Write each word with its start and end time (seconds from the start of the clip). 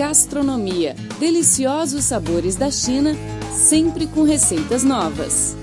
Gastronomia. 0.00 0.94
Deliciosos 1.18 2.04
sabores 2.04 2.56
da 2.56 2.70
China, 2.70 3.12
sempre 3.52 4.06
com 4.06 4.22
receitas 4.22 4.82
novas. 4.82 5.54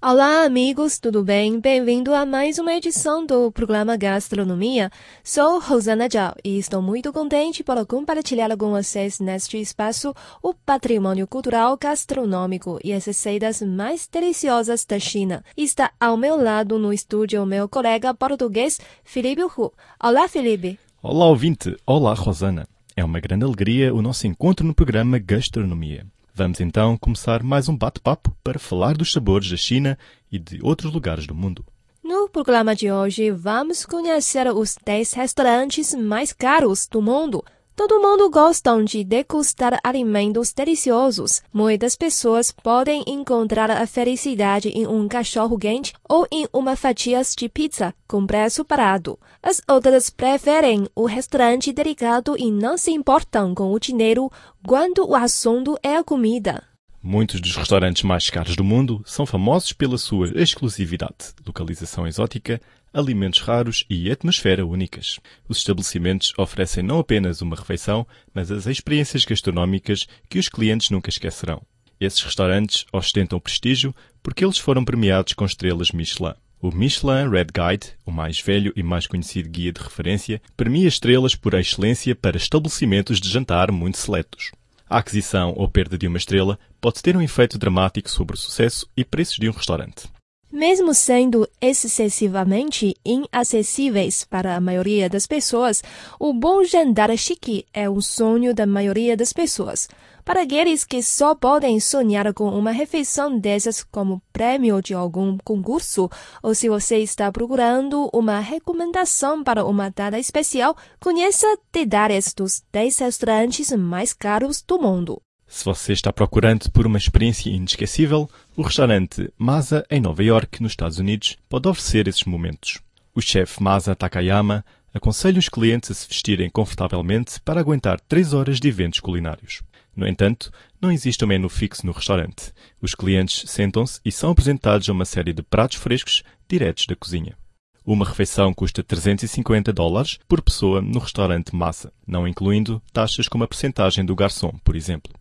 Olá, 0.00 0.44
amigos, 0.44 1.00
tudo 1.00 1.24
bem? 1.24 1.58
Bem-vindo 1.58 2.14
a 2.14 2.24
mais 2.24 2.60
uma 2.60 2.74
edição 2.74 3.26
do 3.26 3.50
programa 3.50 3.96
Gastronomia. 3.96 4.88
Sou 5.24 5.58
Rosana 5.58 6.08
Zhao 6.08 6.36
e 6.44 6.60
estou 6.60 6.80
muito 6.80 7.12
contente 7.12 7.64
por 7.64 7.84
compartilhar 7.84 8.56
com 8.56 8.70
vocês 8.70 9.18
neste 9.18 9.60
espaço 9.60 10.14
o 10.40 10.54
patrimônio 10.54 11.26
cultural 11.26 11.76
gastronômico 11.76 12.78
e 12.84 12.92
as 12.92 13.04
receitas 13.04 13.60
mais 13.62 14.06
deliciosas 14.06 14.84
da 14.84 15.00
China. 15.00 15.44
Está 15.56 15.90
ao 15.98 16.16
meu 16.16 16.40
lado 16.40 16.78
no 16.78 16.92
estúdio 16.92 17.44
meu 17.44 17.68
colega 17.68 18.14
português, 18.14 18.78
Felipe 19.02 19.42
Hu. 19.42 19.72
Olá, 20.00 20.28
Felipe. 20.28 20.78
Olá, 21.02 21.24
ouvinte. 21.28 21.74
Olá, 21.86 22.12
Rosana. 22.12 22.68
É 22.94 23.02
uma 23.02 23.20
grande 23.20 23.42
alegria 23.42 23.94
o 23.94 24.02
nosso 24.02 24.26
encontro 24.26 24.66
no 24.66 24.74
programa 24.74 25.18
Gastronomia. 25.18 26.06
Vamos 26.34 26.60
então 26.60 26.94
começar 26.98 27.42
mais 27.42 27.70
um 27.70 27.76
bate-papo 27.76 28.36
para 28.44 28.58
falar 28.58 28.98
dos 28.98 29.10
sabores 29.10 29.50
da 29.50 29.56
China 29.56 29.98
e 30.30 30.38
de 30.38 30.60
outros 30.62 30.92
lugares 30.92 31.26
do 31.26 31.34
mundo. 31.34 31.64
No 32.04 32.28
programa 32.28 32.76
de 32.76 32.92
hoje, 32.92 33.30
vamos 33.30 33.86
conhecer 33.86 34.46
os 34.48 34.76
10 34.84 35.14
restaurantes 35.14 35.94
mais 35.94 36.34
caros 36.34 36.86
do 36.86 37.00
mundo. 37.00 37.42
Todo 37.80 37.98
mundo 37.98 38.28
gosta 38.28 38.84
de 38.84 39.02
degustar 39.02 39.80
alimentos 39.82 40.52
deliciosos. 40.52 41.40
Muitas 41.50 41.96
pessoas 41.96 42.52
podem 42.52 43.02
encontrar 43.06 43.70
a 43.70 43.86
felicidade 43.86 44.68
em 44.68 44.86
um 44.86 45.08
cachorro 45.08 45.58
quente 45.58 45.94
ou 46.06 46.26
em 46.30 46.46
uma 46.52 46.76
fatia 46.76 47.22
de 47.34 47.48
pizza 47.48 47.94
com 48.06 48.26
preço 48.26 48.66
parado. 48.66 49.18
As 49.42 49.62
outras 49.66 50.10
preferem 50.10 50.86
o 50.94 51.06
restaurante 51.06 51.72
delicado 51.72 52.36
e 52.38 52.50
não 52.50 52.76
se 52.76 52.90
importam 52.90 53.54
com 53.54 53.72
o 53.72 53.80
dinheiro 53.80 54.30
quando 54.62 55.08
o 55.08 55.14
assunto 55.14 55.78
é 55.82 55.96
a 55.96 56.04
comida. 56.04 56.62
Muitos 57.02 57.40
dos 57.40 57.56
restaurantes 57.56 58.02
mais 58.02 58.28
caros 58.28 58.56
do 58.56 58.62
mundo 58.62 59.02
são 59.06 59.24
famosos 59.24 59.72
pela 59.72 59.96
sua 59.96 60.28
exclusividade, 60.38 61.32
localização 61.46 62.06
exótica, 62.06 62.60
alimentos 62.92 63.40
raros 63.40 63.84
e 63.88 64.10
atmosfera 64.10 64.66
únicas. 64.66 65.18
Os 65.48 65.58
estabelecimentos 65.58 66.32
oferecem 66.38 66.82
não 66.82 66.98
apenas 66.98 67.40
uma 67.40 67.56
refeição, 67.56 68.06
mas 68.34 68.50
as 68.50 68.66
experiências 68.66 69.24
gastronómicas 69.24 70.06
que 70.28 70.38
os 70.38 70.48
clientes 70.48 70.90
nunca 70.90 71.10
esquecerão. 71.10 71.62
Esses 72.00 72.22
restaurantes 72.22 72.86
ostentam 72.92 73.38
prestígio 73.38 73.94
porque 74.22 74.44
eles 74.44 74.58
foram 74.58 74.84
premiados 74.84 75.34
com 75.34 75.44
estrelas 75.44 75.92
Michelin. 75.92 76.34
O 76.62 76.70
Michelin 76.70 77.28
Red 77.30 77.46
Guide, 77.46 77.94
o 78.04 78.10
mais 78.10 78.40
velho 78.40 78.72
e 78.76 78.82
mais 78.82 79.06
conhecido 79.06 79.48
guia 79.48 79.72
de 79.72 79.80
referência, 79.80 80.42
premia 80.56 80.88
estrelas 80.88 81.34
por 81.34 81.54
excelência 81.54 82.14
para 82.14 82.36
estabelecimentos 82.36 83.20
de 83.20 83.28
jantar 83.30 83.72
muito 83.72 83.96
seletos. 83.96 84.52
A 84.88 84.98
aquisição 84.98 85.54
ou 85.56 85.68
perda 85.68 85.96
de 85.96 86.06
uma 86.06 86.18
estrela 86.18 86.58
pode 86.80 87.00
ter 87.00 87.16
um 87.16 87.22
efeito 87.22 87.56
dramático 87.56 88.10
sobre 88.10 88.34
o 88.34 88.38
sucesso 88.38 88.86
e 88.96 89.04
preços 89.04 89.36
de 89.36 89.48
um 89.48 89.52
restaurante. 89.52 90.08
Mesmo 90.52 90.92
sendo 90.92 91.48
excessivamente 91.60 92.96
inacessíveis 93.04 94.24
para 94.24 94.56
a 94.56 94.60
maioria 94.60 95.08
das 95.08 95.24
pessoas, 95.24 95.80
o 96.18 96.32
bom 96.32 96.64
jantar 96.64 97.16
chique 97.16 97.64
é 97.72 97.88
um 97.88 98.00
sonho 98.00 98.52
da 98.52 98.66
maioria 98.66 99.16
das 99.16 99.32
pessoas. 99.32 99.88
Para 100.24 100.42
aqueles 100.42 100.84
que 100.84 101.04
só 101.04 101.36
podem 101.36 101.78
sonhar 101.78 102.34
com 102.34 102.48
uma 102.48 102.72
refeição 102.72 103.38
dessas 103.38 103.84
como 103.84 104.20
prêmio 104.32 104.82
de 104.82 104.92
algum 104.92 105.38
concurso, 105.44 106.10
ou 106.42 106.52
se 106.52 106.68
você 106.68 106.98
está 106.98 107.30
procurando 107.30 108.10
uma 108.12 108.40
recomendação 108.40 109.44
para 109.44 109.64
uma 109.64 109.88
data 109.88 110.18
especial, 110.18 110.76
conheça 110.98 111.46
detalhes 111.72 112.34
dos 112.34 112.60
10 112.72 112.98
restaurantes 112.98 113.70
mais 113.70 114.12
caros 114.12 114.62
do 114.62 114.80
mundo. 114.80 115.22
Se 115.52 115.64
você 115.64 115.92
está 115.92 116.12
procurando 116.12 116.70
por 116.70 116.86
uma 116.86 116.96
experiência 116.96 117.50
inesquecível, 117.50 118.30
o 118.56 118.62
restaurante 118.62 119.32
Masa 119.36 119.84
em 119.90 120.00
Nova 120.00 120.22
York, 120.22 120.62
nos 120.62 120.72
Estados 120.72 120.98
Unidos, 120.98 121.36
pode 121.48 121.66
oferecer 121.66 122.06
esses 122.06 122.22
momentos. 122.22 122.78
O 123.12 123.20
chefe 123.20 123.60
Masa 123.60 123.96
Takayama 123.96 124.64
aconselha 124.94 125.40
os 125.40 125.48
clientes 125.48 125.90
a 125.90 125.94
se 125.94 126.06
vestirem 126.06 126.48
confortavelmente 126.48 127.40
para 127.40 127.58
aguentar 127.58 128.00
3 128.00 128.32
horas 128.32 128.60
de 128.60 128.68
eventos 128.68 129.00
culinários. 129.00 129.60
No 129.94 130.06
entanto, 130.06 130.52
não 130.80 130.92
existe 130.92 131.24
um 131.24 131.28
menu 131.28 131.48
fixo 131.48 131.84
no 131.84 131.92
restaurante. 131.92 132.52
Os 132.80 132.94
clientes 132.94 133.50
sentam-se 133.50 134.00
e 134.04 134.12
são 134.12 134.30
apresentados 134.30 134.88
a 134.88 134.92
uma 134.92 135.04
série 135.04 135.32
de 135.32 135.42
pratos 135.42 135.78
frescos 135.78 136.22
diretos 136.48 136.86
da 136.86 136.94
cozinha. 136.94 137.36
Uma 137.84 138.06
refeição 138.06 138.54
custa 138.54 138.84
350 138.84 139.72
dólares 139.72 140.20
por 140.28 140.40
pessoa 140.42 140.80
no 140.80 141.00
restaurante 141.00 141.56
Masa, 141.56 141.92
não 142.06 142.26
incluindo 142.26 142.80
taxas 142.92 143.26
como 143.26 143.42
a 143.42 143.48
percentagem 143.48 144.04
do 144.04 144.14
garçom, 144.14 144.52
por 144.62 144.76
exemplo. 144.76 145.12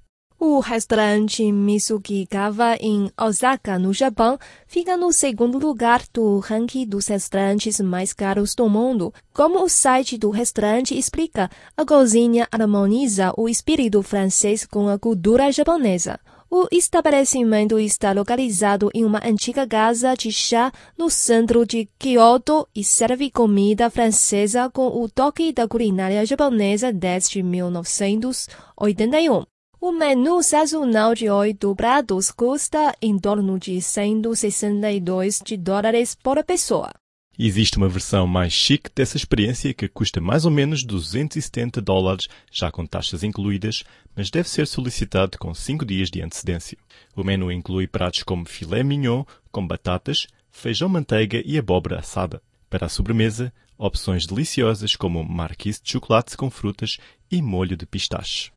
O 0.42 0.62
restaurante 0.62 1.52
Misugigawa 1.52 2.78
em 2.80 3.12
Osaka, 3.20 3.78
no 3.78 3.94
Japão, 3.94 4.40
fica 4.66 4.96
no 4.96 5.12
segundo 5.12 5.60
lugar 5.60 6.02
do 6.14 6.40
ranking 6.40 6.88
dos 6.88 7.08
restaurantes 7.08 7.82
mais 7.82 8.14
caros 8.14 8.56
do 8.56 8.70
mundo. 8.70 9.14
Como 9.34 9.62
o 9.62 9.68
site 9.68 10.18
do 10.18 10.30
restaurante 10.30 10.98
explica, 10.98 11.52
a 11.76 11.84
cozinha 11.84 12.48
harmoniza 12.50 13.34
o 13.36 13.50
espírito 13.50 14.02
francês 14.02 14.66
com 14.66 14.88
a 14.88 14.98
cultura 14.98 15.52
japonesa. 15.52 16.18
O 16.50 16.70
estabelecimento 16.72 17.78
está 17.78 18.14
localizado 18.14 18.90
em 18.94 19.04
uma 19.04 19.20
antiga 19.22 19.68
casa 19.68 20.16
de 20.16 20.32
chá 20.32 20.72
no 20.98 21.10
centro 21.10 21.66
de 21.66 21.90
Kyoto 22.00 22.66
e 22.74 22.82
serve 22.82 23.30
comida 23.30 23.90
francesa 23.90 24.70
com 24.70 24.88
o 24.88 25.10
toque 25.10 25.52
da 25.52 25.68
culinária 25.68 26.26
japonesa 26.26 26.94
desde 26.94 27.44
1981. 27.44 29.44
O 29.82 29.94
menu 29.94 30.44
sazonal 30.44 31.16
de 31.16 31.30
oito 31.30 31.74
pratos 31.74 32.32
custa 32.32 32.94
em 33.02 33.18
torno 33.18 33.58
de 33.58 33.82
162 33.82 35.42
de 35.42 35.56
dólares 35.56 36.14
por 36.22 36.44
pessoa. 36.44 36.92
Existe 37.38 37.78
uma 37.78 37.88
versão 37.88 38.28
mais 38.28 38.52
chique 38.52 38.90
dessa 38.94 39.16
experiência 39.16 39.74
que 39.74 39.88
custa 39.88 40.20
mais 40.20 40.44
ou 40.44 40.52
menos 40.52 40.84
270 40.84 41.80
dólares, 41.80 42.28
já 42.52 42.70
com 42.70 42.86
taxas 42.86 43.24
incluídas, 43.24 43.86
mas 44.14 44.30
deve 44.30 44.50
ser 44.50 44.68
solicitado 44.68 45.38
com 45.38 45.54
5 45.54 45.86
dias 45.86 46.12
de 46.12 46.22
antecedência. 46.22 46.78
O 47.16 47.24
menu 47.24 47.50
inclui 47.50 47.88
pratos 47.88 48.24
como 48.24 48.46
filé 48.46 48.84
mignon 48.84 49.24
com 49.50 49.66
batatas, 49.66 50.28
feijão 50.52 50.90
manteiga 50.90 51.42
e 51.46 51.58
abóbora 51.58 52.00
assada. 52.00 52.42
Para 52.70 52.88
a 52.88 52.90
sobremesa, 52.90 53.54
opções 53.78 54.26
deliciosas 54.26 54.98
como 54.98 55.24
marquise 55.24 55.80
de 55.82 55.90
chocolate 55.90 56.36
com 56.36 56.50
frutas 56.50 56.98
e 57.32 57.42
molho 57.42 57.78
de 57.78 57.86
pistache. 57.86 58.52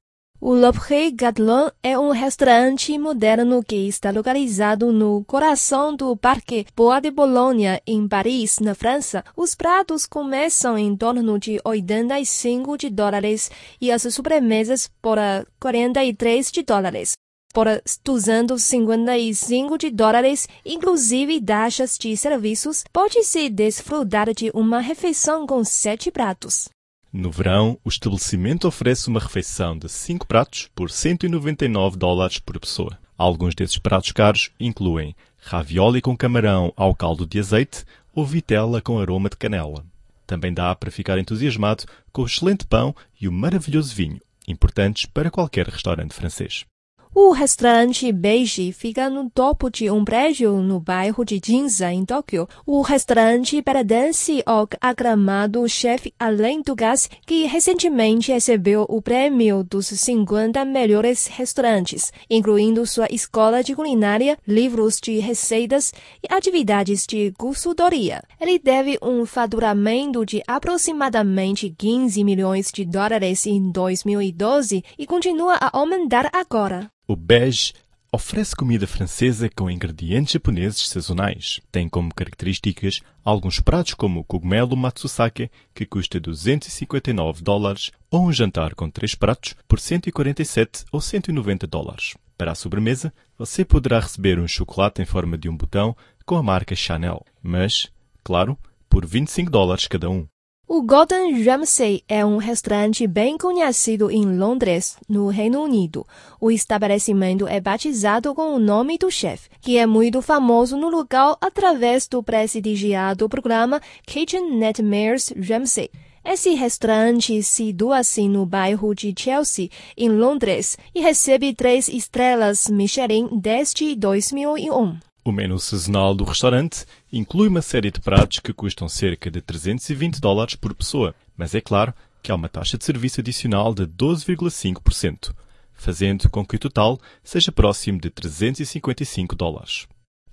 O 0.44 0.56
Le 0.56 0.72
Pré 0.72 1.12
Gadelin 1.12 1.70
é 1.84 1.96
um 1.96 2.10
restaurante 2.10 2.98
moderno 2.98 3.62
que 3.62 3.76
está 3.86 4.10
localizado 4.10 4.90
no 4.90 5.22
coração 5.24 5.94
do 5.94 6.16
Parque 6.16 6.66
Bois 6.74 7.00
de 7.00 7.12
Boulogne, 7.12 7.80
em 7.86 8.08
Paris, 8.08 8.58
na 8.58 8.74
França. 8.74 9.22
Os 9.36 9.54
pratos 9.54 10.04
começam 10.04 10.76
em 10.76 10.96
torno 10.96 11.38
de 11.38 11.60
85 11.64 12.76
de 12.76 12.90
dólares 12.90 13.52
e 13.80 13.92
as 13.92 14.02
sobremesas 14.12 14.90
por 15.00 15.16
43 15.60 16.50
de 16.50 16.64
dólares. 16.64 17.12
Por 17.54 17.68
255 18.02 19.78
de 19.78 19.90
dólares, 19.90 20.48
inclusive 20.66 21.40
taxas 21.40 21.96
de 21.96 22.16
serviços, 22.16 22.82
pode-se 22.92 23.48
desfrutar 23.48 24.34
de 24.34 24.50
uma 24.52 24.80
refeição 24.80 25.46
com 25.46 25.62
sete 25.62 26.10
pratos. 26.10 26.68
No 27.12 27.30
verão, 27.30 27.78
o 27.84 27.90
estabelecimento 27.90 28.66
oferece 28.66 29.08
uma 29.08 29.20
refeição 29.20 29.76
de 29.76 29.86
5 29.86 30.26
pratos 30.26 30.70
por 30.74 30.90
199 30.90 31.98
dólares 31.98 32.38
por 32.38 32.58
pessoa. 32.58 32.98
Alguns 33.18 33.54
desses 33.54 33.76
pratos 33.76 34.12
caros 34.12 34.50
incluem 34.58 35.14
ravioli 35.36 36.00
com 36.00 36.16
camarão 36.16 36.72
ao 36.74 36.94
caldo 36.94 37.26
de 37.26 37.38
azeite 37.38 37.84
ou 38.14 38.24
vitela 38.24 38.80
com 38.80 38.98
aroma 38.98 39.28
de 39.28 39.36
canela. 39.36 39.84
Também 40.26 40.54
dá 40.54 40.74
para 40.74 40.90
ficar 40.90 41.18
entusiasmado 41.18 41.84
com 42.10 42.22
o 42.22 42.26
excelente 42.26 42.66
pão 42.66 42.96
e 43.20 43.28
o 43.28 43.32
maravilhoso 43.32 43.94
vinho, 43.94 44.18
importantes 44.48 45.04
para 45.04 45.30
qualquer 45.30 45.68
restaurante 45.68 46.14
francês. 46.14 46.64
O 47.14 47.30
restaurante 47.30 48.10
Beiji 48.10 48.72
fica 48.72 49.10
no 49.10 49.28
topo 49.28 49.68
de 49.68 49.90
um 49.90 50.02
prédio 50.02 50.56
no 50.62 50.80
bairro 50.80 51.26
de 51.26 51.38
Ginza, 51.44 51.92
em 51.92 52.06
Tóquio. 52.06 52.48
O 52.64 52.80
restaurante 52.80 53.60
pertence 53.60 54.42
ao 54.46 54.66
aclamado 54.80 55.68
chefe 55.68 56.14
Alain 56.18 56.62
Dugas, 56.62 57.10
que 57.26 57.44
recentemente 57.44 58.32
recebeu 58.32 58.86
o 58.88 59.02
prêmio 59.02 59.62
dos 59.62 59.88
50 59.88 60.64
melhores 60.64 61.26
restaurantes, 61.26 62.10
incluindo 62.30 62.86
sua 62.86 63.06
escola 63.10 63.62
de 63.62 63.74
culinária, 63.76 64.38
livros 64.48 64.98
de 64.98 65.18
receitas 65.18 65.92
e 66.22 66.34
atividades 66.34 67.06
de 67.06 67.30
consultoria. 67.36 68.22
Ele 68.40 68.58
teve 68.58 68.98
um 69.02 69.26
faturamento 69.26 70.24
de 70.24 70.42
aproximadamente 70.46 71.68
15 71.76 72.24
milhões 72.24 72.72
de 72.72 72.86
dólares 72.86 73.44
em 73.44 73.70
2012 73.70 74.82
e 74.98 75.06
continua 75.06 75.58
a 75.60 75.76
aumentar 75.76 76.30
agora. 76.32 76.90
O 77.06 77.16
Bege 77.16 77.72
oferece 78.12 78.54
comida 78.54 78.86
francesa 78.86 79.48
com 79.48 79.70
ingredientes 79.70 80.34
japoneses 80.34 80.88
sazonais. 80.88 81.60
Tem 81.72 81.88
como 81.88 82.14
características 82.14 83.00
alguns 83.24 83.58
pratos 83.58 83.94
como 83.94 84.20
o 84.20 84.24
cogumelo 84.24 84.76
matsusake, 84.76 85.50
que 85.74 85.84
custa 85.84 86.20
259 86.20 87.42
dólares, 87.42 87.90
ou 88.10 88.26
um 88.26 88.32
jantar 88.32 88.74
com 88.74 88.88
três 88.88 89.14
pratos 89.14 89.56
por 89.66 89.80
147 89.80 90.84
ou 90.92 91.00
190 91.00 91.66
dólares. 91.66 92.14
Para 92.38 92.52
a 92.52 92.56
sobremesa, 92.56 93.12
você 93.36 93.64
poderá 93.64 93.98
receber 93.98 94.38
um 94.38 94.46
chocolate 94.46 95.02
em 95.02 95.06
forma 95.06 95.36
de 95.36 95.48
um 95.48 95.56
botão 95.56 95.96
com 96.24 96.36
a 96.36 96.42
marca 96.42 96.76
Chanel, 96.76 97.24
mas, 97.42 97.90
claro, 98.22 98.56
por 98.88 99.04
25 99.04 99.50
dólares 99.50 99.88
cada 99.88 100.08
um. 100.08 100.31
O 100.74 100.80
Gordon 100.80 101.30
Ramsay 101.44 102.02
é 102.08 102.24
um 102.24 102.38
restaurante 102.38 103.06
bem 103.06 103.36
conhecido 103.36 104.10
em 104.10 104.24
Londres, 104.38 104.96
no 105.06 105.28
Reino 105.28 105.62
Unido. 105.62 106.06
O 106.40 106.50
estabelecimento 106.50 107.46
é 107.46 107.60
batizado 107.60 108.34
com 108.34 108.54
o 108.54 108.58
nome 108.58 108.96
do 108.96 109.10
chefe, 109.10 109.50
que 109.60 109.76
é 109.76 109.84
muito 109.84 110.22
famoso 110.22 110.74
no 110.78 110.88
local 110.88 111.36
através 111.42 112.08
do 112.08 112.22
prestigiado 112.22 113.28
programa 113.28 113.82
Kitchen 114.06 114.56
Nightmares 114.56 115.30
Ramsay. 115.46 115.90
Esse 116.24 116.54
restaurante 116.54 117.42
situa-se 117.42 118.26
no 118.26 118.46
bairro 118.46 118.94
de 118.94 119.12
Chelsea, 119.14 119.68
em 119.94 120.08
Londres, 120.08 120.78
e 120.94 121.02
recebe 121.02 121.54
três 121.54 121.86
estrelas 121.86 122.70
Michelin 122.70 123.28
desde 123.30 123.94
2001. 123.94 125.11
O 125.24 125.30
menu 125.30 125.56
sazonal 125.56 126.16
do 126.16 126.24
restaurante 126.24 126.84
inclui 127.12 127.46
uma 127.46 127.62
série 127.62 127.92
de 127.92 128.00
pratos 128.00 128.40
que 128.40 128.52
custam 128.52 128.88
cerca 128.88 129.30
de 129.30 129.40
320 129.40 130.20
dólares 130.20 130.56
por 130.56 130.74
pessoa, 130.74 131.14
mas 131.36 131.54
é 131.54 131.60
claro 131.60 131.94
que 132.20 132.32
há 132.32 132.34
uma 132.34 132.48
taxa 132.48 132.76
de 132.76 132.84
serviço 132.84 133.20
adicional 133.20 133.72
de 133.72 133.86
12,5%, 133.86 135.32
fazendo 135.74 136.28
com 136.28 136.44
que 136.44 136.56
o 136.56 136.58
total 136.58 136.98
seja 137.22 137.52
próximo 137.52 138.00
de 138.00 138.10
355 138.10 139.36
dólares. 139.36 139.86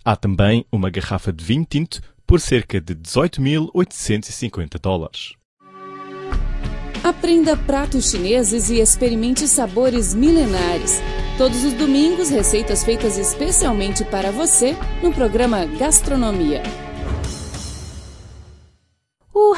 Há 0.03 0.15
também 0.15 0.65
uma 0.71 0.89
garrafa 0.89 1.31
de 1.31 1.45
vinho 1.45 1.67
tinto 1.69 2.01
por 2.25 2.41
cerca 2.41 2.81
de 2.81 2.95
18.850 2.95 4.79
dólares. 4.81 5.33
Aprenda 7.03 7.55
pratos 7.55 8.11
chineses 8.11 8.69
e 8.69 8.81
experimente 8.81 9.47
sabores 9.47 10.13
milenares. 10.13 11.01
Todos 11.37 11.63
os 11.63 11.71
domingos, 11.73 12.29
receitas 12.29 12.83
feitas 12.83 13.17
especialmente 13.17 14.03
para 14.03 14.31
você 14.31 14.75
no 15.01 15.13
programa 15.13 15.65
Gastronomia. 15.65 16.61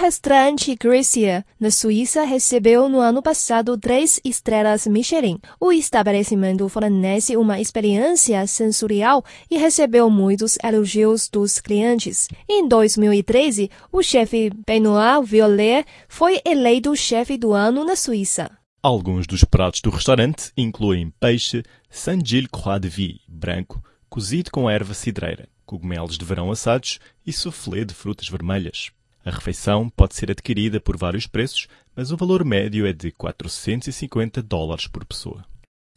Restaurante 0.02 0.76
Gracia, 0.76 1.46
na 1.60 1.70
Suíça, 1.70 2.24
recebeu 2.24 2.90
no 2.90 3.00
ano 3.00 3.22
passado 3.22 3.78
três 3.78 4.20
estrelas 4.26 4.88
Michelin. 4.88 5.38
O 5.60 5.72
estabelecimento 5.72 6.68
fornece 6.68 7.38
uma 7.38 7.62
experiência 7.62 8.48
sensorial 8.48 9.24
e 9.48 9.60
recebeu 9.60 10.10
muitos 10.10 10.58
elogios 10.64 11.30
dos 11.30 11.60
clientes. 11.60 12.28
Em 12.50 12.68
2013, 12.68 13.70
o 13.92 14.02
chefe 14.02 14.50
Benoit 14.66 15.24
Violet 15.24 15.86
foi 16.10 16.42
eleito 16.44 16.96
chefe 16.96 17.38
do 17.38 17.54
ano 17.54 17.86
na 17.86 17.96
Suíça. 17.96 18.50
Alguns 18.82 19.28
dos 19.28 19.44
pratos 19.44 19.82
do 19.82 19.92
restaurante 19.92 20.52
incluem 20.58 21.14
peixe 21.20 21.62
Saint-Gilles 21.92 22.50
Croix 22.52 22.82
de 22.82 22.90
Vie, 22.90 23.22
branco, 23.28 23.84
cozido 24.10 24.50
com 24.50 24.68
erva 24.68 24.96
cidreira, 24.96 25.48
cogumelos 25.64 26.18
de 26.18 26.26
verão 26.26 26.50
assados 26.50 26.98
e 27.24 27.32
soufflé 27.32 27.86
de 27.86 27.94
frutas 27.94 28.28
vermelhas. 28.28 28.92
A 29.24 29.30
refeição 29.30 29.88
pode 29.90 30.16
ser 30.16 30.32
adquirida 30.32 30.80
por 30.80 30.98
vários 30.98 31.28
preços, 31.28 31.68
mas 31.96 32.12
o 32.12 32.18
valor 32.18 32.44
médio 32.44 32.88
é 32.88 32.94
de 32.94 33.12
450 33.12 34.42
dólares 34.42 34.88
por 34.88 35.06
pessoa. 35.06 35.46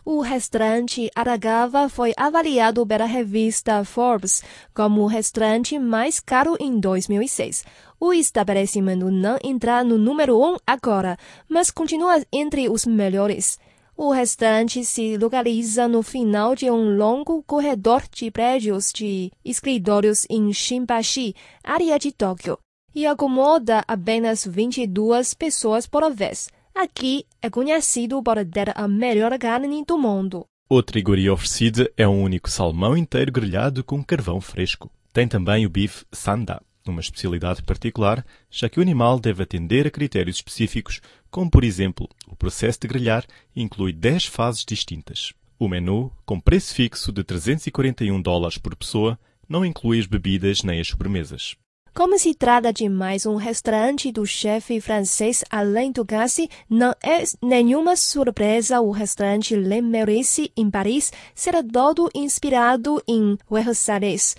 O 0.05 0.21
restaurante 0.21 1.11
Aragava 1.15 1.89
foi 1.89 2.13
avaliado 2.15 2.87
pela 2.87 3.07
revista 3.07 3.83
Forbes 3.83 4.43
como 4.75 5.01
o 5.01 5.07
restaurante 5.07 5.79
mais 5.79 6.21
caro 6.21 6.59
em 6.61 6.79
2006. 6.79 7.65
O 7.99 8.13
estabelecimento 8.13 9.11
não 9.11 9.39
entra 9.43 9.83
no 9.83 9.97
número 9.97 10.39
1 10.39 10.45
um 10.45 10.57
agora, 10.67 11.17
mas 11.49 11.71
continua 11.71 12.23
entre 12.31 12.69
os 12.69 12.85
melhores. 12.85 13.59
O 13.97 14.13
restaurante 14.13 14.85
se 14.85 15.17
localiza 15.17 15.89
no 15.89 16.03
final 16.03 16.55
de 16.55 16.71
um 16.71 16.99
longo 16.99 17.43
corredor 17.45 18.03
de 18.13 18.31
prédios 18.31 18.93
de 18.93 19.33
escritórios 19.43 20.27
em 20.29 20.53
Shimbashi, 20.53 21.35
área 21.65 21.99
de 21.99 22.13
Tóquio 22.13 22.59
e 22.95 23.07
acomoda 23.07 23.85
apenas 23.89 24.47
22 24.47 25.35
pessoas 25.35 25.87
por 25.87 26.13
vez. 26.13 26.49
Aqui 26.75 27.25
é 27.41 27.51
conhecido 27.51 28.23
por 28.23 28.45
ter 28.47 28.73
a 28.77 28.87
melhor 28.89 29.39
carne 29.39 29.85
do 29.85 29.99
mundo. 29.99 30.47
Outra 30.69 30.99
iguaria 30.99 31.33
oferecida 31.33 31.91
é 31.97 32.07
um 32.07 32.23
único 32.23 32.51
salmão 32.51 32.97
inteiro 32.97 33.31
grelhado 33.31 33.85
com 33.85 34.03
carvão 34.03 34.41
fresco. 34.41 34.91
Tem 35.13 35.29
também 35.29 35.67
o 35.67 35.71
bife 35.71 36.05
sanda, 36.11 36.61
uma 36.87 37.01
especialidade 37.01 37.63
particular, 37.63 38.25
já 38.51 38.69
que 38.69 38.79
o 38.79 38.83
animal 38.83 39.21
deve 39.21 39.43
atender 39.43 39.87
a 39.87 39.91
critérios 39.91 40.37
específicos, 40.37 41.01
como 41.31 41.51
por 41.51 41.65
exemplo, 41.65 42.09
o 42.27 42.35
processo 42.35 42.81
de 42.81 42.89
grelhar 42.89 43.25
inclui 43.55 43.93
10 43.93 44.27
fases 44.27 44.65
distintas. 44.65 45.33
O 45.59 45.69
menu, 45.69 46.11
com 46.27 46.41
preço 46.41 46.75
fixo 46.75 47.13
de 47.13 47.23
341 47.23 48.21
dólares 48.21 48.59
por 48.59 48.75
pessoa, 48.75 49.19
não 49.49 49.65
inclui 49.65 50.01
as 50.01 50.07
bebidas 50.07 50.63
nem 50.63 50.81
as 50.81 50.89
sobremesas. 50.89 51.57
Como 51.97 52.19
se 52.19 52.35
trata 52.35 52.73
de 52.73 52.89
mais 52.89 53.25
um 53.25 53.37
restaurante 53.37 54.11
do 54.11 54.27
chefe 54.27 54.81
francês 54.81 55.45
Alain 55.49 55.93
Ducasse, 55.93 56.51
não 56.69 56.91
é 57.01 57.23
nenhuma 57.41 57.95
surpresa 57.95 58.81
o 58.81 58.91
restaurante 58.91 59.55
Le 59.55 59.81
Meurice, 59.81 60.51
em 60.57 60.69
Paris, 60.69 61.13
ser 61.37 61.55
todo 61.63 62.11
inspirado 62.13 63.01
em 63.07 63.39
Versalhes. 63.49 64.35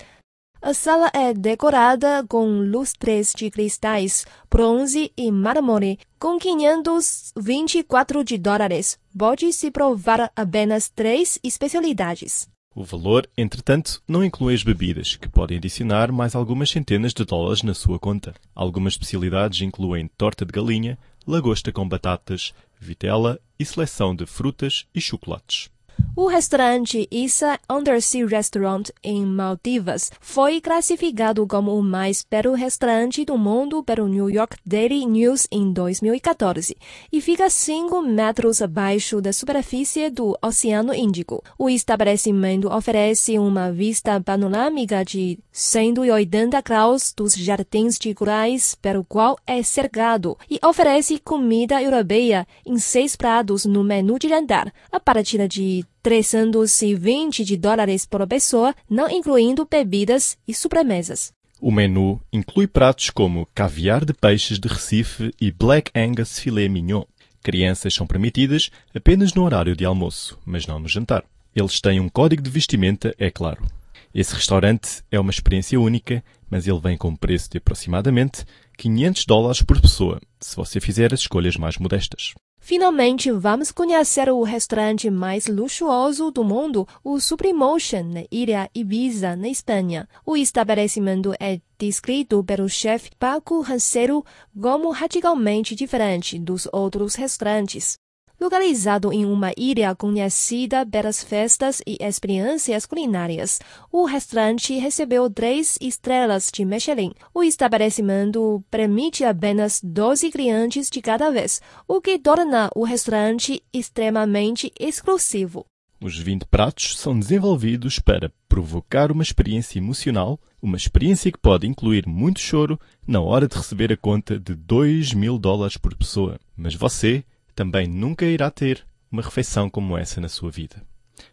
A 0.61 0.73
sala 0.73 1.09
é 1.13 1.33
decorada 1.33 2.25
com 2.27 2.45
lustres 2.59 3.31
de 3.33 3.49
cristais, 3.49 4.25
bronze 4.51 5.09
e 5.15 5.31
mármore, 5.31 5.97
com 6.19 6.37
524 6.37 8.21
de 8.25 8.37
dólares. 8.37 8.99
Pode-se 9.17 9.71
provar 9.71 10.29
apenas 10.35 10.89
três 10.89 11.39
especialidades. 11.41 12.53
O 12.77 12.83
valor, 12.83 13.25
entretanto, 13.37 14.03
não 14.05 14.21
inclui 14.21 14.53
as 14.53 14.61
bebidas, 14.61 15.15
que 15.15 15.29
podem 15.29 15.57
adicionar 15.57 16.11
mais 16.11 16.35
algumas 16.35 16.69
centenas 16.69 17.13
de 17.13 17.23
dólares 17.23 17.63
na 17.63 17.73
sua 17.73 17.97
conta. 17.97 18.35
Algumas 18.53 18.93
especialidades 18.93 19.61
incluem 19.61 20.09
torta 20.17 20.45
de 20.45 20.51
galinha, 20.51 20.97
lagosta 21.25 21.71
com 21.71 21.87
batatas, 21.87 22.53
vitela 22.77 23.39
e 23.57 23.63
seleção 23.63 24.13
de 24.13 24.25
frutas 24.25 24.85
e 24.93 24.99
chocolates. 24.99 25.69
O 26.17 26.27
restaurante 26.27 27.09
Issa 27.11 27.59
Undersea 27.69 28.25
Restaurant 28.25 28.89
em 29.03 29.25
Maldivas 29.25 30.11
foi 30.21 30.61
classificado 30.61 31.45
como 31.45 31.77
o 31.77 31.83
mais 31.83 32.25
belo 32.29 32.53
restaurante 32.53 33.25
do 33.25 33.37
mundo 33.37 33.83
pelo 33.83 34.07
New 34.07 34.29
York 34.29 34.55
Daily 34.65 35.05
News 35.05 35.45
em 35.51 35.73
2014 35.73 36.77
e 37.11 37.19
fica 37.19 37.49
5 37.49 38.01
metros 38.01 38.61
abaixo 38.61 39.19
da 39.19 39.33
superfície 39.33 40.09
do 40.09 40.37
Oceano 40.41 40.93
Índico. 40.93 41.43
O 41.59 41.69
estabelecimento 41.69 42.71
oferece 42.71 43.37
uma 43.37 43.69
vista 43.69 44.19
panorâmica 44.21 45.03
de 45.03 45.37
180 45.51 46.61
graus 46.61 47.13
dos 47.13 47.35
jardins 47.35 47.99
de 47.99 48.13
corais 48.13 48.73
pelo 48.75 49.03
qual 49.03 49.37
é 49.45 49.61
cercado 49.61 50.37
e 50.49 50.59
oferece 50.65 51.19
comida 51.19 51.83
europeia 51.83 52.47
em 52.65 52.77
seis 52.77 53.17
pratos 53.17 53.65
no 53.65 53.83
menu 53.83 54.17
de 54.17 54.29
jantar, 54.29 54.73
a 54.89 54.99
partir 54.99 55.45
de 55.49 55.84
320 56.01 57.43
de 57.43 57.57
dólares 57.57 58.05
por 58.05 58.25
pessoa, 58.27 58.75
não 58.89 59.09
incluindo 59.09 59.67
bebidas 59.69 60.37
e 60.47 60.53
sobremesas. 60.53 61.33
O 61.59 61.71
menu 61.71 62.21
inclui 62.31 62.67
pratos 62.67 63.09
como 63.09 63.47
caviar 63.55 64.03
de 64.03 64.13
peixes 64.13 64.59
de 64.59 64.67
Recife 64.67 65.33
e 65.39 65.51
Black 65.51 65.91
Angus 65.95 66.37
filé 66.37 66.67
mignon. 66.67 67.03
Crianças 67.41 67.93
são 67.93 68.05
permitidas 68.05 68.69
apenas 68.93 69.33
no 69.33 69.43
horário 69.43 69.75
de 69.75 69.85
almoço, 69.85 70.37
mas 70.45 70.67
não 70.67 70.79
no 70.79 70.87
jantar. 70.87 71.23
Eles 71.55 71.79
têm 71.79 71.99
um 71.99 72.09
código 72.09 72.41
de 72.41 72.49
vestimenta, 72.49 73.15
é 73.17 73.31
claro. 73.31 73.65
Esse 74.13 74.33
restaurante 74.33 75.03
é 75.11 75.19
uma 75.19 75.31
experiência 75.31 75.79
única, 75.79 76.23
mas 76.49 76.67
ele 76.67 76.79
vem 76.79 76.97
com 76.97 77.09
um 77.09 77.15
preço 77.15 77.49
de 77.49 77.57
aproximadamente 77.57 78.45
500 78.77 79.25
dólares 79.25 79.61
por 79.61 79.79
pessoa, 79.79 80.21
se 80.39 80.55
você 80.55 80.79
fizer 80.79 81.13
as 81.13 81.21
escolhas 81.21 81.57
mais 81.57 81.77
modestas. 81.77 82.33
Finalmente, 82.67 83.31
vamos 83.31 83.71
conhecer 83.71 84.27
o 84.27 84.41
restaurante 84.41 85.07
mais 85.07 85.45
luxuoso 85.45 86.31
do 86.31 86.43
mundo, 86.43 86.87
o 87.03 87.19
Suprimotion, 87.19 88.01
na 88.05 88.23
ilha 88.31 88.67
Ibiza, 88.73 89.35
na 89.35 89.47
Espanha. 89.47 90.09
O 90.25 90.35
estabelecimento 90.35 91.31
é 91.39 91.61
descrito 91.77 92.43
pelo 92.43 92.67
chefe 92.67 93.11
Paco 93.19 93.61
Rancero 93.61 94.25
como 94.59 94.89
radicalmente 94.89 95.75
diferente 95.75 96.39
dos 96.39 96.67
outros 96.73 97.13
restaurantes. 97.13 97.99
Localizado 98.39 99.13
em 99.13 99.25
uma 99.25 99.53
ilha 99.57 99.95
conhecida 99.95 100.85
pelas 100.85 101.23
festas 101.23 101.81
e 101.87 101.97
experiências 102.01 102.85
culinárias, 102.85 103.61
o 103.89 104.03
restaurante 104.03 104.77
recebeu 104.77 105.29
três 105.29 105.77
estrelas 105.79 106.51
de 106.53 106.65
Michelin. 106.65 107.13
O 107.33 107.41
estabelecimento 107.41 108.61
permite 108.69 109.23
apenas 109.23 109.79
12 109.81 110.31
clientes 110.31 110.89
de 110.89 111.01
cada 111.01 111.29
vez, 111.29 111.61
o 111.87 112.01
que 112.01 112.19
torna 112.19 112.69
o 112.75 112.83
restaurante 112.83 113.63
extremamente 113.73 114.69
exclusivo. 114.77 115.65
Os 116.01 116.19
20 116.19 116.45
pratos 116.45 116.99
são 116.99 117.17
desenvolvidos 117.17 117.99
para 117.99 118.29
provocar 118.49 119.13
uma 119.13 119.23
experiência 119.23 119.79
emocional, 119.79 120.37
uma 120.61 120.75
experiência 120.75 121.31
que 121.31 121.37
pode 121.37 121.65
incluir 121.65 122.05
muito 122.05 122.41
choro 122.41 122.77
na 123.07 123.21
hora 123.21 123.47
de 123.47 123.55
receber 123.55 123.93
a 123.93 123.97
conta 123.97 124.37
de 124.37 124.55
2 124.55 125.13
mil 125.13 125.39
dólares 125.39 125.77
por 125.77 125.95
pessoa. 125.95 126.37
Mas 126.55 126.75
você 126.75 127.23
também 127.55 127.87
nunca 127.87 128.25
irá 128.25 128.51
ter 128.51 128.85
uma 129.11 129.21
refeição 129.21 129.69
como 129.69 129.97
essa 129.97 130.19
na 130.19 130.27
sua 130.27 130.51
vida. 130.51 130.83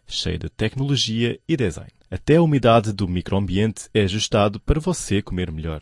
Cheia 0.07 0.39
de 0.39 0.49
tecnologia 0.49 1.39
e 1.47 1.57
design. 1.57 1.91
Até 2.09 2.37
a 2.37 2.41
umidade 2.41 2.93
do 2.93 3.07
microambiente 3.07 3.89
é 3.93 4.01
ajustado 4.01 4.59
para 4.59 4.79
você 4.79 5.21
comer 5.21 5.51
melhor. 5.51 5.81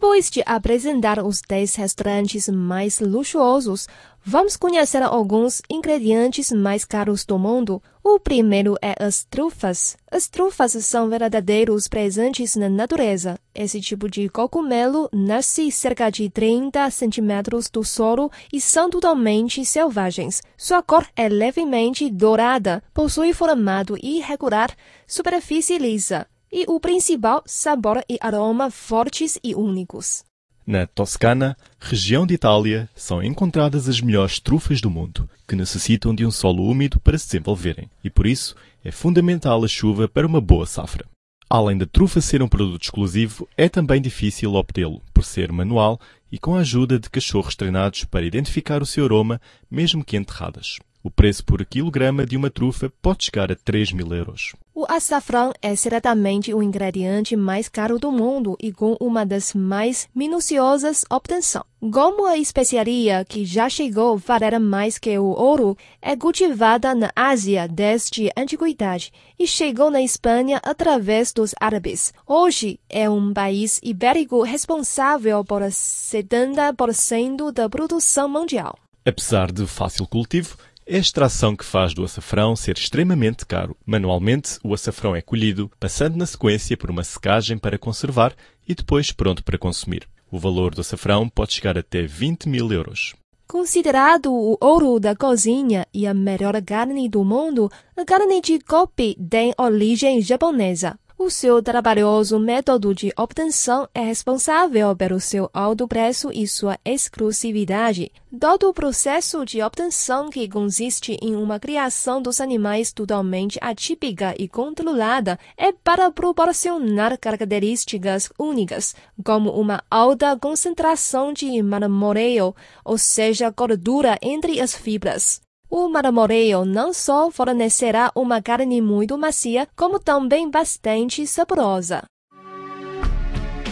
Depois 0.00 0.30
de 0.30 0.42
apresentar 0.46 1.22
os 1.22 1.42
10 1.46 1.74
restaurantes 1.74 2.48
mais 2.48 3.00
luxuosos, 3.00 3.86
vamos 4.24 4.56
conhecer 4.56 5.02
alguns 5.02 5.60
ingredientes 5.68 6.50
mais 6.50 6.86
caros 6.86 7.26
do 7.26 7.38
mundo. 7.38 7.82
O 8.02 8.18
primeiro 8.18 8.76
é 8.80 8.94
as 8.98 9.24
trufas. 9.24 9.98
As 10.10 10.26
trufas 10.26 10.72
são 10.86 11.10
verdadeiros 11.10 11.86
presentes 11.86 12.56
na 12.56 12.70
natureza. 12.70 13.38
Esse 13.54 13.78
tipo 13.78 14.08
de 14.08 14.26
cogumelo 14.30 15.06
nasce 15.12 15.70
cerca 15.70 16.08
de 16.08 16.30
30 16.30 16.90
centímetros 16.90 17.68
do 17.68 17.84
solo 17.84 18.30
e 18.50 18.58
são 18.58 18.88
totalmente 18.88 19.62
selvagens. 19.66 20.42
Sua 20.56 20.82
cor 20.82 21.06
é 21.14 21.28
levemente 21.28 22.10
dourada, 22.10 22.82
possui 22.94 23.34
formato 23.34 23.98
irregular, 24.02 24.74
superfície 25.06 25.76
lisa 25.76 26.26
e 26.52 26.64
o 26.68 26.80
principal 26.80 27.42
sabor 27.46 28.02
e 28.08 28.18
aroma 28.20 28.70
fortes 28.70 29.38
e 29.42 29.54
únicos. 29.54 30.24
Na 30.66 30.86
Toscana, 30.86 31.56
região 31.80 32.26
de 32.26 32.34
Itália, 32.34 32.88
são 32.94 33.22
encontradas 33.22 33.88
as 33.88 34.00
melhores 34.00 34.38
trufas 34.38 34.80
do 34.80 34.90
mundo, 34.90 35.28
que 35.48 35.56
necessitam 35.56 36.14
de 36.14 36.24
um 36.24 36.30
solo 36.30 36.64
úmido 36.64 37.00
para 37.00 37.18
se 37.18 37.26
desenvolverem, 37.26 37.90
e 38.04 38.10
por 38.10 38.26
isso 38.26 38.54
é 38.84 38.90
fundamental 38.90 39.64
a 39.64 39.68
chuva 39.68 40.06
para 40.06 40.26
uma 40.26 40.40
boa 40.40 40.66
safra. 40.66 41.04
Além 41.48 41.76
da 41.76 41.86
trufa 41.86 42.20
ser 42.20 42.40
um 42.42 42.48
produto 42.48 42.84
exclusivo, 42.84 43.48
é 43.56 43.68
também 43.68 44.00
difícil 44.00 44.54
obtê-lo, 44.54 45.02
por 45.12 45.24
ser 45.24 45.50
manual 45.50 46.00
e 46.30 46.38
com 46.38 46.54
a 46.54 46.60
ajuda 46.60 46.98
de 46.98 47.10
cachorros 47.10 47.56
treinados 47.56 48.04
para 48.04 48.24
identificar 48.24 48.80
o 48.80 48.86
seu 48.86 49.04
aroma, 49.04 49.40
mesmo 49.68 50.04
que 50.04 50.16
enterradas. 50.16 50.78
O 51.02 51.10
preço 51.10 51.44
por 51.44 51.64
quilograma 51.64 52.24
de 52.24 52.36
uma 52.36 52.50
trufa 52.50 52.92
pode 53.02 53.24
chegar 53.24 53.50
a 53.50 53.56
3 53.56 53.90
mil 53.90 54.14
euros. 54.14 54.52
O 54.80 54.86
açafrão 54.88 55.52
é 55.60 55.76
certamente 55.76 56.54
o 56.54 56.62
ingrediente 56.62 57.36
mais 57.36 57.68
caro 57.68 57.98
do 57.98 58.10
mundo 58.10 58.56
e 58.58 58.72
com 58.72 58.96
uma 58.98 59.26
das 59.26 59.52
mais 59.52 60.08
minuciosas 60.14 61.04
obtenção. 61.10 61.62
Como 61.92 62.24
a 62.24 62.38
especiaria 62.38 63.22
que 63.26 63.44
já 63.44 63.68
chegou 63.68 64.16
valer 64.16 64.58
mais 64.58 64.96
que 64.96 65.18
o 65.18 65.26
ouro, 65.26 65.76
é 66.00 66.16
cultivada 66.16 66.94
na 66.94 67.12
Ásia 67.14 67.68
desde 67.68 68.30
a 68.34 68.40
antiguidade 68.40 69.12
e 69.38 69.46
chegou 69.46 69.90
na 69.90 70.00
Espanha 70.00 70.58
através 70.64 71.30
dos 71.30 71.54
árabes. 71.60 72.14
Hoje 72.26 72.80
é 72.88 73.10
um 73.10 73.34
país 73.34 73.80
ibérico 73.82 74.40
responsável 74.42 75.44
por 75.44 75.60
70% 75.60 77.52
da 77.52 77.68
produção 77.68 78.30
mundial. 78.30 78.78
Apesar 79.04 79.52
de 79.52 79.66
fácil 79.66 80.06
cultivo, 80.06 80.56
é 80.90 80.96
a 80.96 80.98
extração 80.98 81.54
que 81.54 81.64
faz 81.64 81.94
do 81.94 82.02
açafrão 82.02 82.56
ser 82.56 82.76
extremamente 82.76 83.46
caro. 83.46 83.76
Manualmente, 83.86 84.58
o 84.64 84.74
açafrão 84.74 85.14
é 85.14 85.22
colhido, 85.22 85.70
passando 85.78 86.16
na 86.16 86.26
sequência 86.26 86.76
por 86.76 86.90
uma 86.90 87.04
secagem 87.04 87.56
para 87.56 87.78
conservar 87.78 88.34
e 88.66 88.74
depois 88.74 89.12
pronto 89.12 89.44
para 89.44 89.56
consumir. 89.56 90.08
O 90.32 90.38
valor 90.38 90.74
do 90.74 90.80
açafrão 90.80 91.28
pode 91.28 91.52
chegar 91.52 91.78
até 91.78 92.02
20 92.02 92.48
mil 92.48 92.72
euros. 92.72 93.14
Considerado 93.46 94.32
o 94.32 94.58
ouro 94.60 94.98
da 94.98 95.14
cozinha 95.14 95.86
e 95.94 96.08
a 96.08 96.14
melhor 96.14 96.60
carne 96.60 97.08
do 97.08 97.24
mundo, 97.24 97.70
a 97.96 98.04
carne 98.04 98.40
de 98.40 98.58
Kobe 98.58 99.16
tem 99.30 99.54
origem 99.56 100.20
japonesa. 100.20 100.98
O 101.22 101.28
seu 101.28 101.62
trabalhoso 101.62 102.38
método 102.38 102.94
de 102.94 103.12
obtenção 103.14 103.86
é 103.94 104.00
responsável 104.00 104.96
pelo 104.96 105.20
seu 105.20 105.50
alto 105.52 105.86
preço 105.86 106.30
e 106.32 106.48
sua 106.48 106.78
exclusividade. 106.82 108.10
Todo 108.40 108.70
o 108.70 108.72
processo 108.72 109.44
de 109.44 109.60
obtenção 109.60 110.30
que 110.30 110.48
consiste 110.48 111.18
em 111.20 111.36
uma 111.36 111.60
criação 111.60 112.22
dos 112.22 112.40
animais 112.40 112.90
totalmente 112.90 113.58
atípica 113.60 114.34
e 114.38 114.48
controlada 114.48 115.38
é 115.58 115.72
para 115.72 116.10
proporcionar 116.10 117.18
características 117.18 118.30
únicas, 118.38 118.96
como 119.22 119.50
uma 119.50 119.84
alta 119.90 120.34
concentração 120.38 121.34
de 121.34 121.62
marmoreio, 121.62 122.54
ou 122.82 122.96
seja, 122.96 123.50
gordura 123.50 124.18
entre 124.22 124.58
as 124.58 124.74
fibras. 124.74 125.42
O 125.72 125.88
marmoreio 125.88 126.64
não 126.64 126.92
só 126.92 127.30
fornecerá 127.30 128.10
uma 128.12 128.42
carne 128.42 128.80
muito 128.80 129.16
macia, 129.16 129.68
como 129.76 130.00
também 130.00 130.50
bastante 130.50 131.24
saborosa. 131.28 132.02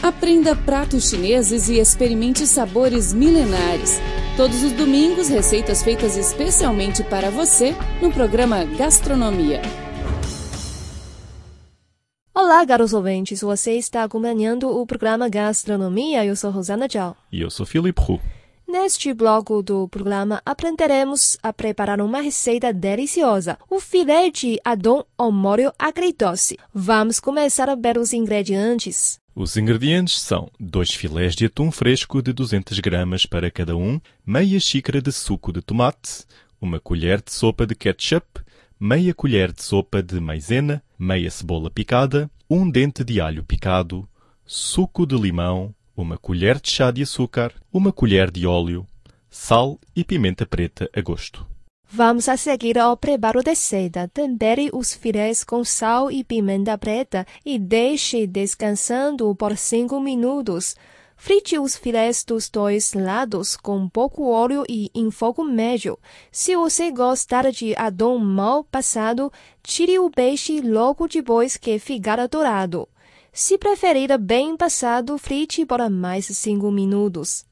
Aprenda 0.00 0.55
pratos 0.55 1.11
chineses 1.11 1.69
e 1.69 1.81
experimente 1.81 2.47
sabores 2.47 3.12
milenares. 3.12 3.99
Todos 4.37 4.62
os 4.62 4.71
domingos, 4.71 5.28
receitas 5.28 5.83
feitas 5.83 6.17
especialmente 6.17 7.02
para 7.02 7.33
você 7.33 7.75
no 8.00 8.12
programa 8.12 8.64
Gastronomia. 8.64 9.61
Olá, 12.33 12.64
caros 12.64 12.93
ouvintes. 12.93 13.40
Você 13.40 13.73
está 13.73 14.05
acompanhando 14.05 14.71
o 14.71 14.87
programa 14.87 15.28
Gastronomia. 15.28 16.25
Eu 16.25 16.37
sou 16.37 16.52
Rosana 16.52 16.87
Zhao. 16.88 17.17
E 17.33 17.40
eu 17.40 17.50
sou 17.50 17.67
Filipe 17.67 18.00
Hu. 18.00 18.21
Neste 18.71 19.15
bloco 19.15 19.63
do 19.63 19.89
programa 19.89 20.43
aprenderemos 20.45 21.39
a 21.43 21.55
preparar 21.55 22.03
uma 22.03 22.21
receita 22.21 22.71
deliciosa, 22.71 23.57
o 23.71 23.81
filé 23.81 24.31
de 24.31 24.61
adon 24.63 25.05
ao 25.17 25.33
molho 25.33 25.73
agridoce. 25.79 26.59
Vamos 26.75 27.19
começar 27.19 27.71
a 27.71 27.75
ver 27.75 27.97
os 27.97 28.13
ingredientes. 28.13 29.19
Os 29.35 29.57
ingredientes 29.57 30.21
são 30.21 30.51
dois 30.61 30.93
filés 30.93 31.35
de 31.35 31.47
atum 31.47 31.71
fresco 31.71 32.21
de 32.21 32.31
200 32.31 32.79
gramas 32.81 33.25
para 33.25 33.51
cada 33.51 33.75
um, 33.75 33.99
meia 34.27 34.61
xícara 34.61 35.01
de 35.01 35.13
suco 35.13 35.51
de 35.51 35.63
tomate, 35.63 36.27
uma 36.61 36.79
colher 36.79 37.23
de 37.23 37.33
sopa 37.33 37.67
de 37.67 37.75
ketchup, 37.75 38.43
meia 38.79 39.15
colher 39.15 39.51
de 39.51 39.63
sopa 39.63 40.03
de 40.03 40.21
maizena, 40.21 40.83
meia 40.99 41.31
cebola 41.31 41.71
picada, 41.71 42.31
um 42.51 42.69
dente 42.71 43.03
de 43.03 43.19
alho 43.19 43.43
picado, 43.43 44.07
suco 44.45 45.07
de 45.07 45.17
limão, 45.17 45.75
uma 46.02 46.17
colher 46.17 46.61
de 46.61 46.71
chá 46.71 46.90
de 46.90 47.02
açúcar, 47.02 47.52
uma 47.73 47.93
colher 47.93 48.31
de 48.31 48.47
óleo, 48.47 48.87
sal 49.28 49.78
e 49.95 50.05
pimenta 50.05 50.47
preta 50.47 50.88
a 50.95 51.00
gosto. 51.00 51.47
Vamos 51.90 52.28
a 52.28 52.37
seguir 52.37 52.78
ao 52.78 52.97
preparo 52.97 53.43
da 53.43 53.50
receita. 53.50 54.07
Tempere 54.09 54.71
os 54.73 54.95
filés 54.95 55.43
com 55.43 55.64
sal 55.64 56.11
e 56.11 56.23
pimenta 56.23 56.76
preta 56.76 57.26
e 57.45 57.59
deixe 57.59 58.26
descansando 58.26 59.35
por 59.35 59.57
5 59.57 59.99
minutos. 59.99 60.76
Frite 61.17 61.59
os 61.59 61.76
filés 61.76 62.23
dos 62.23 62.49
dois 62.49 62.93
lados 62.93 63.57
com 63.57 63.88
pouco 63.88 64.31
óleo 64.31 64.64
e 64.69 64.90
em 64.95 65.11
fogo 65.11 65.43
médio. 65.43 65.99
Se 66.31 66.55
você 66.55 66.93
gostar 66.93 67.50
de 67.50 67.75
adão 67.75 68.19
mal 68.19 68.62
passado, 68.62 69.33
tire 69.62 69.99
o 69.99 70.11
peixe 70.11 70.61
logo 70.61 71.09
depois 71.09 71.57
que 71.57 71.78
ficar 71.81 72.25
dourado. 72.28 72.88
Se 73.33 73.57
preferir 73.59 74.17
bem 74.19 74.57
passado, 74.57 75.17
frite 75.19 75.65
por 75.65 75.89
mais 75.91 76.27
5 76.27 76.71
minutos. 76.71 77.47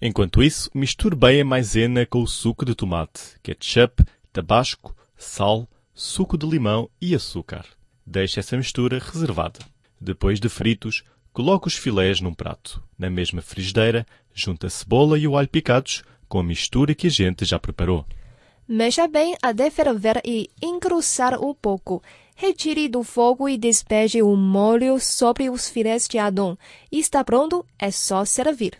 Enquanto 0.00 0.42
isso, 0.42 0.70
misture 0.74 1.14
bem 1.14 1.40
a 1.40 1.44
maisena 1.44 2.06
com 2.06 2.22
o 2.22 2.26
suco 2.26 2.64
de 2.64 2.74
tomate, 2.74 3.38
ketchup, 3.42 4.04
tabasco, 4.32 4.94
sal, 5.16 5.68
suco 5.94 6.36
de 6.36 6.46
limão 6.46 6.90
e 7.00 7.14
açúcar. 7.14 7.64
Deixe 8.06 8.40
essa 8.40 8.56
mistura 8.56 8.98
reservada. 8.98 9.60
Depois 10.00 10.40
de 10.40 10.48
fritos, 10.48 11.04
coloque 11.32 11.68
os 11.68 11.76
filés 11.76 12.20
num 12.20 12.34
prato. 12.34 12.82
Na 12.98 13.10
mesma 13.10 13.42
frigideira, 13.42 14.06
junte 14.34 14.66
a 14.66 14.70
cebola 14.70 15.18
e 15.18 15.28
o 15.28 15.36
alho 15.36 15.48
picados 15.48 16.02
com 16.28 16.38
a 16.38 16.44
mistura 16.44 16.94
que 16.94 17.06
a 17.06 17.10
gente 17.10 17.44
já 17.44 17.58
preparou. 17.58 18.06
Mexa 18.66 19.08
bem 19.08 19.36
até 19.42 19.68
ferver 19.68 20.22
e 20.24 20.48
encruzar 20.62 21.42
um 21.42 21.52
pouco. 21.52 22.02
Retire 22.42 22.88
do 22.88 23.02
fogo 23.02 23.50
e 23.50 23.58
despeje 23.58 24.22
o 24.22 24.34
molho 24.34 24.98
sobre 24.98 25.50
os 25.50 25.68
filés 25.68 26.08
de 26.08 26.16
adão. 26.16 26.56
Está 26.90 27.22
pronto, 27.22 27.66
é 27.78 27.90
só 27.90 28.24
servir. 28.24 28.78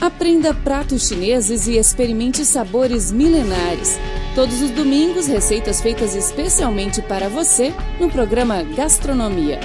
Aprenda 0.00 0.52
pratos 0.52 1.06
chineses 1.06 1.68
e 1.68 1.76
experimente 1.76 2.44
sabores 2.44 3.12
milenares. 3.12 4.00
Todos 4.34 4.62
os 4.62 4.70
domingos, 4.72 5.28
receitas 5.28 5.80
feitas 5.80 6.16
especialmente 6.16 7.00
para 7.02 7.28
você 7.28 7.72
no 8.00 8.10
programa 8.10 8.64
Gastronomia. 8.64 9.60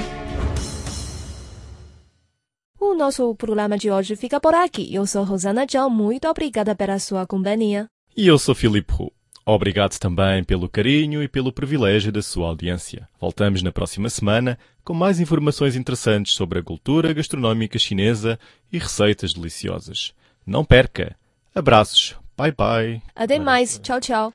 O 2.80 2.94
nosso 2.94 3.34
programa 3.34 3.80
de 3.80 3.90
hoje 3.90 4.16
fica 4.16 4.40
por 4.40 4.54
aqui. 4.54 4.94
Eu 4.94 5.08
sou 5.08 5.24
Rosana 5.24 5.66
Zhao, 5.66 5.90
muito 5.90 6.28
obrigada 6.28 6.76
pela 6.76 7.00
sua 7.00 7.26
companhia. 7.26 7.88
E 8.16 8.28
eu 8.28 8.38
sou 8.38 8.54
Filipe 8.54 8.94
Hu. 8.94 9.12
Obrigado 9.46 9.98
também 9.98 10.44
pelo 10.44 10.70
carinho 10.70 11.24
e 11.24 11.28
pelo 11.28 11.52
privilégio 11.52 12.12
da 12.12 12.22
sua 12.22 12.48
audiência. 12.48 13.08
Voltamos 13.20 13.64
na 13.64 13.72
próxima 13.72 14.10
semana 14.10 14.58
com 14.84 14.94
mais 14.94 15.20
informações 15.20 15.76
interessantes 15.76 16.34
sobre 16.34 16.60
a 16.60 16.64
cultura 16.64 17.14
gastronómica 17.14 17.80
chinesa 17.80 18.40
e 18.72 18.78
receitas 18.78 19.34
deliciosas. 19.34 20.14
Não 20.46 20.64
perca! 20.64 21.16
Abraços! 21.54 22.16
Bye 22.38 22.54
bye! 22.54 23.02
Até 23.16 23.40
mais! 23.40 23.80
Tchau, 23.80 24.00
tchau! 24.00 24.32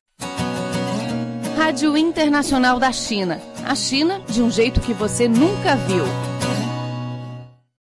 Rádio 1.57 1.97
Internacional 1.97 2.79
da 2.79 2.93
China. 2.93 3.41
A 3.65 3.75
China 3.75 4.21
de 4.29 4.43
um 4.43 4.51
jeito 4.51 4.81
que 4.81 4.93
você 4.93 5.27
nunca 5.27 5.75
viu. 5.75 6.36